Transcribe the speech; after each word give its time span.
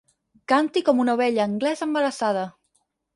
Canti 0.51 0.81
com 0.87 1.01
una 1.03 1.13
ovella 1.19 1.45
anglesa 1.49 1.85
embarassada. 1.87 2.47